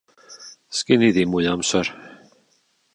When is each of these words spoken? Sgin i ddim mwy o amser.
Sgin 0.77 1.05
i 1.09 1.11
ddim 1.17 1.33
mwy 1.37 1.51
o 1.53 1.55
amser. 1.55 1.95